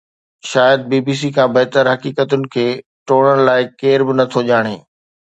شايد 0.51 0.79
B 0.91 0.99
B 1.05 1.13
C 1.21 1.29
کان 1.35 1.49
بهتر 1.57 1.83
حقيقتن 1.93 2.41
کي 2.53 2.65
ٽوڙڻ 3.07 3.35
لاءِ 3.47 3.61
ڪير 3.81 3.99
به 4.07 4.13
نٿو 4.19 4.39
ڄاڻي 4.49 4.75